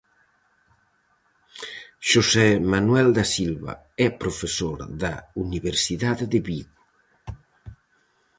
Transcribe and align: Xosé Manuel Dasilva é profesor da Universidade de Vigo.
Xosé 2.09 2.49
Manuel 2.71 3.09
Dasilva 3.17 3.73
é 4.05 4.07
profesor 4.21 4.77
da 5.01 5.13
Universidade 5.45 6.25
de 6.33 6.39
Vigo. 6.47 6.79